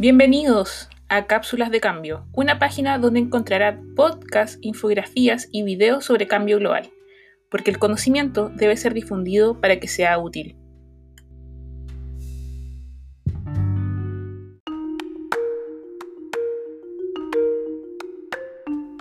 Bienvenidos 0.00 0.88
a 1.08 1.26
Cápsulas 1.26 1.72
de 1.72 1.80
Cambio, 1.80 2.24
una 2.32 2.60
página 2.60 2.98
donde 2.98 3.18
encontrará 3.18 3.80
podcasts, 3.96 4.56
infografías 4.62 5.48
y 5.50 5.64
videos 5.64 6.04
sobre 6.04 6.28
cambio 6.28 6.60
global, 6.60 6.88
porque 7.50 7.72
el 7.72 7.80
conocimiento 7.80 8.48
debe 8.48 8.76
ser 8.76 8.94
difundido 8.94 9.60
para 9.60 9.80
que 9.80 9.88
sea 9.88 10.16
útil. 10.16 10.56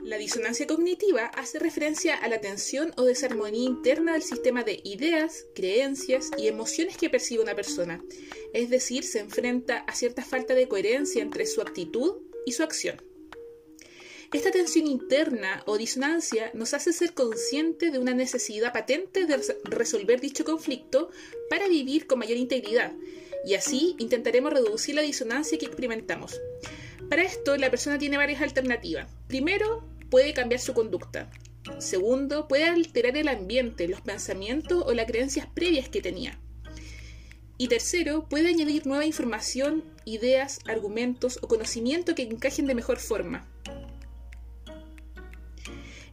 La 0.07 0.17
disonancia 0.17 0.65
cognitiva 0.67 1.25
hace 1.25 1.59
referencia 1.59 2.15
a 2.15 2.29
la 2.29 2.39
tensión 2.39 2.93
o 2.95 3.03
desarmonía 3.03 3.65
interna 3.65 4.13
del 4.13 4.21
sistema 4.21 4.63
de 4.63 4.79
ideas, 4.85 5.47
creencias 5.53 6.31
y 6.37 6.47
emociones 6.47 6.95
que 6.95 7.09
percibe 7.09 7.43
una 7.43 7.57
persona, 7.57 8.01
es 8.53 8.69
decir, 8.69 9.03
se 9.03 9.19
enfrenta 9.19 9.79
a 9.79 9.93
cierta 9.93 10.23
falta 10.23 10.53
de 10.53 10.69
coherencia 10.69 11.21
entre 11.21 11.45
su 11.45 11.61
actitud 11.61 12.19
y 12.45 12.53
su 12.53 12.63
acción. 12.63 13.01
Esta 14.31 14.49
tensión 14.49 14.87
interna 14.87 15.63
o 15.65 15.77
disonancia 15.77 16.51
nos 16.53 16.73
hace 16.73 16.93
ser 16.93 17.13
conscientes 17.13 17.91
de 17.91 17.99
una 17.99 18.13
necesidad 18.13 18.71
patente 18.71 19.25
de 19.25 19.41
resolver 19.65 20.21
dicho 20.21 20.45
conflicto 20.45 21.09
para 21.49 21.67
vivir 21.67 22.07
con 22.07 22.19
mayor 22.19 22.37
integridad, 22.37 22.93
y 23.45 23.55
así 23.55 23.97
intentaremos 23.99 24.53
reducir 24.53 24.95
la 24.95 25.01
disonancia 25.01 25.57
que 25.57 25.65
experimentamos. 25.65 26.39
Para 27.09 27.23
esto, 27.23 27.57
la 27.57 27.69
persona 27.69 27.97
tiene 27.97 28.15
varias 28.15 28.41
alternativas. 28.41 29.11
Primero, 29.27 29.96
puede 30.09 30.33
cambiar 30.33 30.59
su 30.59 30.73
conducta. 30.73 31.29
Segundo, 31.79 32.47
puede 32.47 32.65
alterar 32.65 33.17
el 33.17 33.27
ambiente, 33.27 33.87
los 33.87 34.01
pensamientos 34.01 34.83
o 34.85 34.93
las 34.93 35.05
creencias 35.05 35.47
previas 35.47 35.89
que 35.89 36.01
tenía. 36.01 36.39
Y 37.57 37.67
tercero, 37.67 38.27
puede 38.29 38.49
añadir 38.49 38.85
nueva 38.85 39.05
información, 39.05 39.83
ideas, 40.05 40.59
argumentos 40.67 41.39
o 41.41 41.47
conocimiento 41.47 42.15
que 42.15 42.23
encajen 42.23 42.67
de 42.67 42.75
mejor 42.75 42.99
forma. 42.99 43.47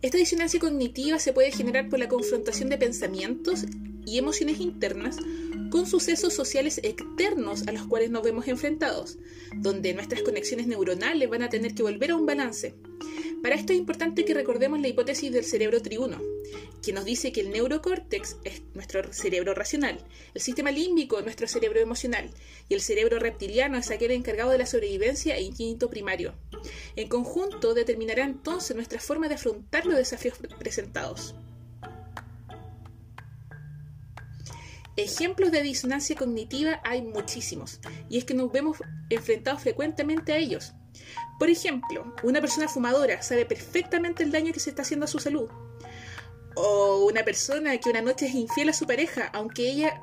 Esta 0.00 0.18
disonancia 0.18 0.60
cognitiva 0.60 1.18
se 1.18 1.32
puede 1.32 1.50
generar 1.50 1.88
por 1.88 1.98
la 1.98 2.08
confrontación 2.08 2.68
de 2.68 2.78
pensamientos 2.78 3.64
y 4.06 4.18
emociones 4.18 4.60
internas 4.60 5.16
con 5.70 5.86
sucesos 5.86 6.32
sociales 6.32 6.78
externos 6.82 7.66
a 7.66 7.72
los 7.72 7.86
cuales 7.86 8.10
nos 8.10 8.22
vemos 8.22 8.46
enfrentados, 8.46 9.18
donde 9.56 9.92
nuestras 9.92 10.22
conexiones 10.22 10.66
neuronales 10.66 11.28
van 11.28 11.42
a 11.42 11.48
tener 11.48 11.74
que 11.74 11.82
volver 11.82 12.12
a 12.12 12.16
un 12.16 12.26
balance. 12.26 12.74
Para 13.42 13.56
esto 13.56 13.72
es 13.72 13.78
importante 13.78 14.24
que 14.24 14.34
recordemos 14.34 14.80
la 14.80 14.88
hipótesis 14.88 15.32
del 15.32 15.44
cerebro 15.44 15.82
triuno, 15.82 16.18
que 16.82 16.92
nos 16.92 17.04
dice 17.04 17.32
que 17.32 17.40
el 17.40 17.50
neurocórtex 17.50 18.36
es 18.44 18.62
nuestro 18.74 19.12
cerebro 19.12 19.52
racional, 19.52 19.98
el 20.32 20.40
sistema 20.40 20.70
límbico 20.70 21.20
nuestro 21.22 21.48
cerebro 21.48 21.80
emocional 21.80 22.30
y 22.68 22.74
el 22.74 22.80
cerebro 22.80 23.18
reptiliano 23.18 23.76
es 23.76 23.90
aquel 23.90 24.12
encargado 24.12 24.50
de 24.50 24.58
la 24.58 24.66
sobrevivencia 24.66 25.36
e 25.36 25.42
instinto 25.42 25.90
primario. 25.90 26.34
En 26.96 27.08
conjunto 27.08 27.74
determinará 27.74 28.24
entonces 28.24 28.76
nuestra 28.76 29.00
forma 29.00 29.28
de 29.28 29.34
afrontar 29.34 29.86
los 29.86 29.96
desafíos 29.96 30.38
presentados. 30.58 31.34
Ejemplos 34.96 35.50
de 35.50 35.62
disonancia 35.62 36.14
cognitiva 36.14 36.80
hay 36.84 37.02
muchísimos, 37.02 37.80
y 38.08 38.18
es 38.18 38.24
que 38.24 38.34
nos 38.34 38.52
vemos 38.52 38.78
enfrentados 39.10 39.62
frecuentemente 39.62 40.32
a 40.32 40.38
ellos. 40.38 40.72
Por 41.38 41.50
ejemplo, 41.50 42.14
una 42.22 42.40
persona 42.40 42.68
fumadora 42.68 43.20
sabe 43.20 43.44
perfectamente 43.44 44.22
el 44.22 44.30
daño 44.30 44.52
que 44.52 44.60
se 44.60 44.70
está 44.70 44.82
haciendo 44.82 45.04
a 45.04 45.08
su 45.08 45.18
salud. 45.18 45.48
O 46.54 47.06
una 47.10 47.24
persona 47.24 47.76
que 47.78 47.90
una 47.90 48.02
noche 48.02 48.26
es 48.26 48.34
infiel 48.34 48.68
a 48.68 48.72
su 48.72 48.86
pareja, 48.86 49.30
aunque 49.32 49.68
ella 49.68 50.00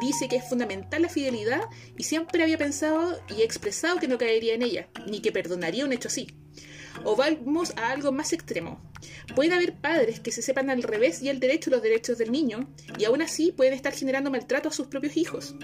dice 0.00 0.28
que 0.28 0.36
es 0.36 0.48
fundamental 0.48 1.02
la 1.02 1.08
fidelidad 1.08 1.62
y 1.98 2.04
siempre 2.04 2.42
había 2.42 2.56
pensado 2.56 3.20
y 3.28 3.42
expresado 3.42 3.98
que 3.98 4.08
no 4.08 4.16
caería 4.16 4.54
en 4.54 4.62
ella, 4.62 4.88
ni 5.06 5.20
que 5.20 5.32
perdonaría 5.32 5.84
un 5.84 5.92
hecho 5.92 6.08
así. 6.08 6.28
O 7.04 7.16
vamos 7.16 7.72
a 7.76 7.90
algo 7.90 8.12
más 8.12 8.32
extremo. 8.32 8.80
Puede 9.34 9.54
haber 9.54 9.74
padres 9.74 10.20
que 10.20 10.32
se 10.32 10.42
sepan 10.42 10.70
al 10.70 10.82
revés 10.82 11.22
y 11.22 11.28
al 11.28 11.40
derecho 11.40 11.70
los 11.70 11.82
derechos 11.82 12.18
del 12.18 12.32
niño, 12.32 12.68
y 12.98 13.04
aún 13.04 13.22
así 13.22 13.52
pueden 13.52 13.74
estar 13.74 13.92
generando 13.92 14.30
maltrato 14.30 14.68
a 14.68 14.72
sus 14.72 14.88
propios 14.88 15.16
hijos. 15.16 15.54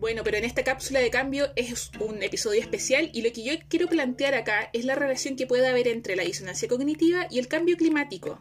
Bueno, 0.00 0.22
pero 0.24 0.38
en 0.38 0.44
esta 0.44 0.64
cápsula 0.64 1.00
de 1.00 1.10
cambio 1.10 1.52
es 1.56 1.90
un 2.00 2.22
episodio 2.22 2.58
especial 2.58 3.10
y 3.12 3.20
lo 3.20 3.30
que 3.32 3.44
yo 3.44 3.52
quiero 3.68 3.86
plantear 3.86 4.34
acá 4.34 4.70
es 4.72 4.86
la 4.86 4.94
relación 4.94 5.36
que 5.36 5.46
puede 5.46 5.68
haber 5.68 5.88
entre 5.88 6.16
la 6.16 6.22
disonancia 6.22 6.68
cognitiva 6.68 7.26
y 7.30 7.38
el 7.38 7.48
cambio 7.48 7.76
climático. 7.76 8.40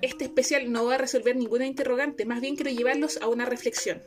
Este 0.00 0.24
especial 0.24 0.70
no 0.70 0.84
va 0.84 0.94
a 0.94 0.98
resolver 0.98 1.34
ninguna 1.34 1.66
interrogante, 1.66 2.24
más 2.24 2.40
bien 2.40 2.54
quiero 2.54 2.70
llevarlos 2.70 3.20
a 3.20 3.26
una 3.26 3.46
reflexión. 3.46 4.00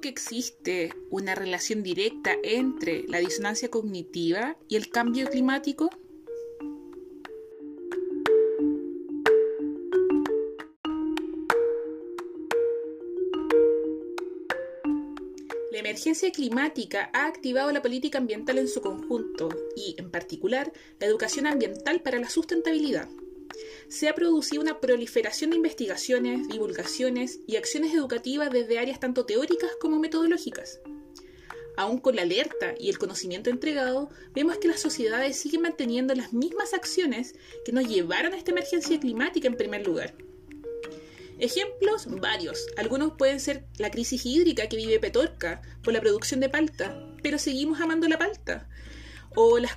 Que 0.00 0.08
existe 0.08 0.92
una 1.10 1.34
relación 1.34 1.82
directa 1.82 2.32
entre 2.42 3.04
la 3.08 3.18
disonancia 3.18 3.68
cognitiva 3.68 4.56
y 4.68 4.76
el 4.76 4.88
cambio 4.90 5.28
climático? 5.28 5.90
La 15.72 15.78
emergencia 15.78 16.30
climática 16.30 17.10
ha 17.12 17.26
activado 17.26 17.70
la 17.72 17.82
política 17.82 18.18
ambiental 18.18 18.58
en 18.58 18.68
su 18.68 18.80
conjunto 18.80 19.48
y, 19.76 19.94
en 19.98 20.10
particular, 20.10 20.72
la 20.98 21.06
educación 21.06 21.46
ambiental 21.46 22.00
para 22.02 22.18
la 22.18 22.28
sustentabilidad 22.28 23.08
se 23.90 24.08
ha 24.08 24.14
producido 24.14 24.62
una 24.62 24.80
proliferación 24.80 25.50
de 25.50 25.56
investigaciones, 25.56 26.48
divulgaciones 26.48 27.40
y 27.48 27.56
acciones 27.56 27.92
educativas 27.92 28.50
desde 28.50 28.78
áreas 28.78 29.00
tanto 29.00 29.26
teóricas 29.26 29.72
como 29.80 29.98
metodológicas. 29.98 30.80
Aún 31.76 31.98
con 31.98 32.14
la 32.14 32.22
alerta 32.22 32.74
y 32.78 32.88
el 32.88 32.98
conocimiento 32.98 33.50
entregado, 33.50 34.08
vemos 34.32 34.58
que 34.58 34.68
las 34.68 34.80
sociedades 34.80 35.36
siguen 35.36 35.62
manteniendo 35.62 36.14
las 36.14 36.32
mismas 36.32 36.72
acciones 36.72 37.34
que 37.64 37.72
nos 37.72 37.88
llevaron 37.88 38.32
a 38.32 38.36
esta 38.36 38.52
emergencia 38.52 39.00
climática 39.00 39.48
en 39.48 39.56
primer 39.56 39.84
lugar. 39.84 40.14
Ejemplos 41.40 42.06
varios. 42.06 42.66
Algunos 42.76 43.14
pueden 43.18 43.40
ser 43.40 43.64
la 43.78 43.90
crisis 43.90 44.24
hídrica 44.24 44.68
que 44.68 44.76
vive 44.76 45.00
Petorca 45.00 45.62
por 45.82 45.92
la 45.92 46.00
producción 46.00 46.38
de 46.38 46.48
palta, 46.48 47.08
pero 47.24 47.38
seguimos 47.38 47.80
amando 47.80 48.06
la 48.06 48.18
palta. 48.18 48.68
O 49.34 49.58
las 49.58 49.72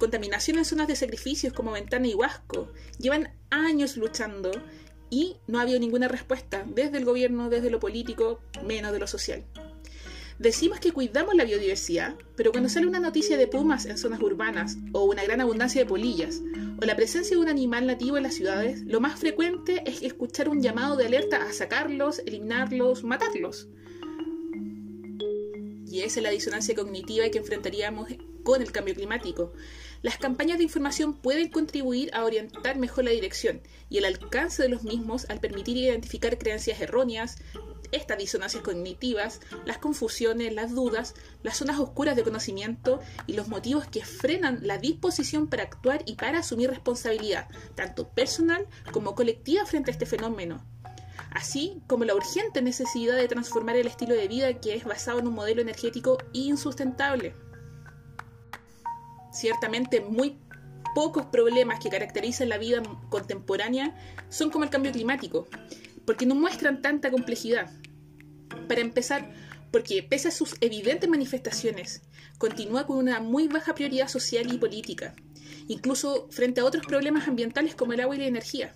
contaminación 0.00 0.56
en 0.58 0.64
zonas 0.64 0.88
de 0.88 0.96
sacrificios 0.96 1.52
como 1.52 1.72
Ventana 1.72 2.08
y 2.08 2.14
Huasco. 2.14 2.72
Llevan 2.98 3.34
años 3.50 3.96
luchando 3.96 4.50
y 5.10 5.36
no 5.46 5.58
ha 5.58 5.62
habido 5.62 5.78
ninguna 5.78 6.08
respuesta 6.08 6.64
desde 6.66 6.98
el 6.98 7.04
gobierno, 7.04 7.50
desde 7.50 7.70
lo 7.70 7.80
político, 7.80 8.40
menos 8.64 8.92
de 8.92 8.98
lo 8.98 9.06
social. 9.06 9.44
Decimos 10.40 10.80
que 10.80 10.92
cuidamos 10.92 11.34
la 11.34 11.44
biodiversidad, 11.44 12.14
pero 12.34 12.50
cuando 12.50 12.70
sale 12.70 12.86
una 12.86 12.98
noticia 12.98 13.36
de 13.36 13.46
pumas 13.46 13.84
en 13.84 13.98
zonas 13.98 14.22
urbanas, 14.22 14.78
o 14.92 15.04
una 15.04 15.22
gran 15.22 15.42
abundancia 15.42 15.82
de 15.82 15.86
polillas, 15.86 16.40
o 16.80 16.86
la 16.86 16.96
presencia 16.96 17.36
de 17.36 17.42
un 17.42 17.50
animal 17.50 17.86
nativo 17.86 18.16
en 18.16 18.22
las 18.22 18.36
ciudades, 18.36 18.80
lo 18.86 19.00
más 19.00 19.20
frecuente 19.20 19.82
es 19.84 20.00
escuchar 20.00 20.48
un 20.48 20.62
llamado 20.62 20.96
de 20.96 21.04
alerta 21.04 21.44
a 21.44 21.52
sacarlos, 21.52 22.20
eliminarlos, 22.20 23.04
matarlos. 23.04 23.68
Y 25.86 26.00
esa 26.00 26.20
es 26.20 26.22
la 26.22 26.30
disonancia 26.30 26.74
cognitiva 26.74 27.28
que 27.28 27.36
enfrentaríamos 27.36 28.08
con 28.42 28.62
el 28.62 28.72
cambio 28.72 28.94
climático. 28.94 29.52
Las 30.02 30.16
campañas 30.16 30.56
de 30.56 30.64
información 30.64 31.14
pueden 31.14 31.50
contribuir 31.50 32.10
a 32.14 32.24
orientar 32.24 32.78
mejor 32.78 33.04
la 33.04 33.10
dirección 33.10 33.60
y 33.90 33.98
el 33.98 34.06
alcance 34.06 34.62
de 34.62 34.70
los 34.70 34.82
mismos 34.82 35.26
al 35.28 35.40
permitir 35.40 35.76
identificar 35.76 36.38
creencias 36.38 36.80
erróneas, 36.80 37.36
estas 37.92 38.16
disonancias 38.16 38.62
cognitivas, 38.62 39.40
las 39.66 39.76
confusiones, 39.76 40.54
las 40.54 40.74
dudas, 40.74 41.14
las 41.42 41.58
zonas 41.58 41.78
oscuras 41.78 42.16
de 42.16 42.22
conocimiento 42.22 43.00
y 43.26 43.34
los 43.34 43.48
motivos 43.48 43.86
que 43.86 44.04
frenan 44.04 44.60
la 44.62 44.78
disposición 44.78 45.48
para 45.48 45.64
actuar 45.64 46.02
y 46.06 46.14
para 46.14 46.38
asumir 46.38 46.70
responsabilidad, 46.70 47.48
tanto 47.74 48.08
personal 48.08 48.66
como 48.92 49.14
colectiva 49.14 49.66
frente 49.66 49.90
a 49.90 49.92
este 49.92 50.06
fenómeno 50.06 50.64
así 51.32 51.80
como 51.86 52.04
la 52.04 52.14
urgente 52.14 52.60
necesidad 52.62 53.16
de 53.16 53.28
transformar 53.28 53.76
el 53.76 53.86
estilo 53.86 54.14
de 54.14 54.26
vida 54.26 54.60
que 54.60 54.74
es 54.74 54.84
basado 54.84 55.20
en 55.20 55.28
un 55.28 55.34
modelo 55.34 55.62
energético 55.62 56.18
insustentable. 56.32 57.34
Ciertamente 59.40 60.02
muy 60.02 60.36
pocos 60.94 61.24
problemas 61.24 61.80
que 61.80 61.88
caracterizan 61.88 62.50
la 62.50 62.58
vida 62.58 62.82
contemporánea 63.08 63.96
son 64.28 64.50
como 64.50 64.64
el 64.64 64.70
cambio 64.70 64.92
climático, 64.92 65.48
porque 66.04 66.26
no 66.26 66.34
muestran 66.34 66.82
tanta 66.82 67.10
complejidad. 67.10 67.70
Para 68.68 68.82
empezar, 68.82 69.32
porque 69.70 70.02
pese 70.02 70.28
a 70.28 70.30
sus 70.30 70.56
evidentes 70.60 71.08
manifestaciones, 71.08 72.02
continúa 72.36 72.86
con 72.86 72.98
una 72.98 73.20
muy 73.20 73.48
baja 73.48 73.74
prioridad 73.74 74.08
social 74.08 74.52
y 74.52 74.58
política, 74.58 75.14
incluso 75.68 76.28
frente 76.30 76.60
a 76.60 76.66
otros 76.66 76.84
problemas 76.84 77.26
ambientales 77.26 77.74
como 77.74 77.94
el 77.94 78.00
agua 78.00 78.16
y 78.16 78.18
la 78.18 78.26
energía. 78.26 78.74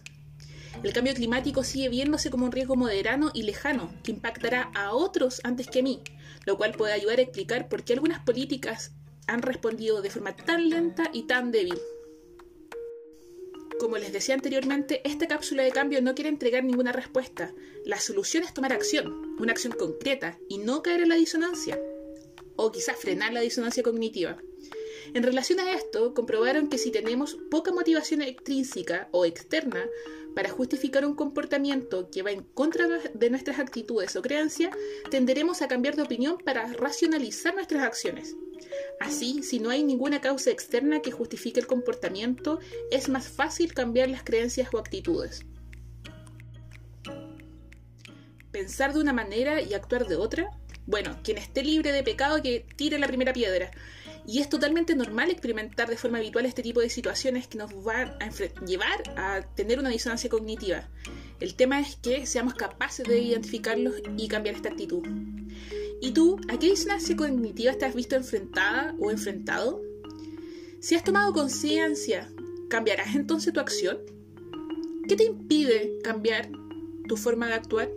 El 0.82 0.94
cambio 0.94 1.12
climático 1.12 1.62
sigue 1.62 1.90
viéndose 1.90 2.30
como 2.30 2.46
un 2.46 2.52
riesgo 2.52 2.74
moderado 2.74 3.30
y 3.34 3.42
lejano 3.42 3.92
que 4.02 4.12
impactará 4.12 4.70
a 4.74 4.94
otros 4.94 5.42
antes 5.44 5.66
que 5.66 5.80
a 5.80 5.82
mí, 5.82 6.00
lo 6.46 6.56
cual 6.56 6.72
puede 6.72 6.94
ayudar 6.94 7.18
a 7.18 7.22
explicar 7.22 7.68
por 7.68 7.84
qué 7.84 7.92
algunas 7.92 8.24
políticas 8.24 8.92
han 9.26 9.42
respondido 9.42 10.02
de 10.02 10.10
forma 10.10 10.36
tan 10.36 10.68
lenta 10.68 11.10
y 11.12 11.24
tan 11.26 11.50
débil. 11.50 11.78
Como 13.80 13.98
les 13.98 14.12
decía 14.12 14.34
anteriormente, 14.34 15.00
esta 15.04 15.26
cápsula 15.26 15.62
de 15.64 15.72
cambio 15.72 16.00
no 16.00 16.14
quiere 16.14 16.30
entregar 16.30 16.62
ninguna 16.62 16.92
respuesta. 16.92 17.52
La 17.84 17.98
solución 17.98 18.44
es 18.44 18.54
tomar 18.54 18.72
acción, 18.72 19.36
una 19.38 19.52
acción 19.52 19.72
concreta, 19.72 20.38
y 20.48 20.58
no 20.58 20.82
caer 20.82 21.02
en 21.02 21.08
la 21.08 21.16
disonancia. 21.16 21.80
O 22.56 22.70
quizás 22.70 22.96
frenar 22.96 23.32
la 23.32 23.40
disonancia 23.40 23.82
cognitiva. 23.82 24.38
En 25.12 25.22
relación 25.22 25.58
a 25.60 25.72
esto, 25.72 26.14
comprobaron 26.14 26.68
que 26.68 26.78
si 26.78 26.90
tenemos 26.92 27.36
poca 27.50 27.72
motivación 27.72 28.22
extrínseca 28.22 29.08
o 29.10 29.24
externa 29.24 29.86
para 30.34 30.50
justificar 30.50 31.04
un 31.04 31.14
comportamiento 31.14 32.10
que 32.10 32.22
va 32.22 32.30
en 32.30 32.42
contra 32.42 32.86
de 32.88 33.30
nuestras 33.30 33.58
actitudes 33.58 34.14
o 34.16 34.22
creencias, 34.22 34.74
tenderemos 35.10 35.62
a 35.62 35.68
cambiar 35.68 35.96
de 35.96 36.02
opinión 36.02 36.38
para 36.38 36.72
racionalizar 36.72 37.54
nuestras 37.54 37.82
acciones. 37.82 38.36
Así, 39.00 39.42
si 39.42 39.58
no 39.58 39.70
hay 39.70 39.82
ninguna 39.82 40.20
causa 40.20 40.50
externa 40.50 41.02
que 41.02 41.10
justifique 41.10 41.60
el 41.60 41.66
comportamiento, 41.66 42.60
es 42.90 43.08
más 43.08 43.28
fácil 43.28 43.74
cambiar 43.74 44.08
las 44.08 44.22
creencias 44.22 44.68
o 44.72 44.78
actitudes. 44.78 45.44
Pensar 48.50 48.94
de 48.94 49.00
una 49.00 49.12
manera 49.12 49.60
y 49.60 49.74
actuar 49.74 50.06
de 50.06 50.16
otra. 50.16 50.50
Bueno, 50.86 51.18
quien 51.24 51.38
esté 51.38 51.62
libre 51.62 51.92
de 51.92 52.02
pecado 52.02 52.40
que 52.42 52.66
tire 52.76 52.98
la 52.98 53.08
primera 53.08 53.32
piedra. 53.32 53.70
Y 54.26 54.40
es 54.40 54.48
totalmente 54.48 54.94
normal 54.94 55.30
experimentar 55.30 55.88
de 55.88 55.96
forma 55.96 56.18
habitual 56.18 56.46
este 56.46 56.62
tipo 56.62 56.80
de 56.80 56.88
situaciones 56.88 57.46
que 57.46 57.58
nos 57.58 57.82
van 57.82 58.16
a 58.22 58.30
llevar 58.64 59.02
a 59.16 59.42
tener 59.54 59.78
una 59.78 59.90
disonancia 59.90 60.30
cognitiva. 60.30 60.88
El 61.40 61.56
tema 61.56 61.80
es 61.80 61.96
que 61.96 62.26
seamos 62.26 62.54
capaces 62.54 63.06
de 63.06 63.18
identificarlos 63.18 63.96
y 64.16 64.28
cambiar 64.28 64.54
esta 64.54 64.70
actitud. 64.70 65.04
¿Y 66.00 66.12
tú, 66.12 66.38
a 66.48 66.58
qué 66.58 66.70
disonancia 66.70 67.16
cognitiva 67.16 67.70
estás 67.70 67.94
visto 67.94 68.16
enfrentada 68.16 68.94
o 69.00 69.10
enfrentado? 69.10 69.80
Si 70.80 70.94
has 70.94 71.04
tomado 71.04 71.32
conciencia, 71.32 72.30
¿cambiarás 72.68 73.14
entonces 73.14 73.52
tu 73.52 73.60
acción? 73.60 73.98
¿Qué 75.08 75.16
te 75.16 75.24
impide 75.24 75.98
cambiar 76.02 76.50
tu 77.08 77.16
forma 77.16 77.48
de 77.48 77.54
actuar? 77.54 77.90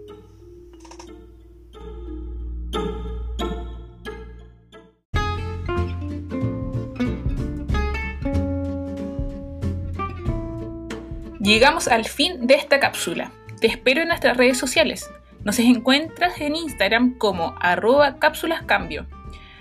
Llegamos 11.39 11.87
al 11.87 12.03
fin 12.03 12.45
de 12.45 12.55
esta 12.55 12.79
cápsula. 12.79 13.31
Te 13.61 13.67
espero 13.67 14.01
en 14.01 14.09
nuestras 14.09 14.35
redes 14.35 14.57
sociales. 14.57 15.09
Nos 15.47 15.59
encuentras 15.59 16.41
en 16.41 16.57
Instagram 16.57 17.17
como 17.17 17.55
arroba 17.61 18.19
cápsulascambio. 18.19 19.07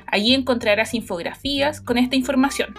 Allí 0.08 0.34
encontrarás 0.34 0.94
infografías 0.94 1.80
con 1.80 1.96
esta 1.96 2.16
información. 2.16 2.74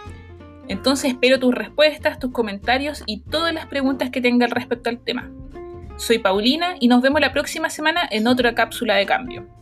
Entonces 0.67 1.11
espero 1.11 1.39
tus 1.39 1.55
respuestas, 1.55 2.19
tus 2.19 2.33
comentarios 2.33 3.03
y 3.05 3.21
todas 3.21 3.53
las 3.53 3.67
preguntas 3.67 4.09
que 4.09 4.19
tengas 4.19 4.49
respecto 4.49 4.89
al 4.89 4.99
tema. 4.99 5.31
Soy 5.95 6.19
Paulina 6.19 6.75
y 6.81 6.89
nos 6.89 7.01
vemos 7.01 7.21
la 7.21 7.31
próxima 7.31 7.69
semana 7.69 8.01
en 8.11 8.27
otra 8.27 8.53
cápsula 8.53 8.95
de 8.95 9.05
cambio. 9.05 9.56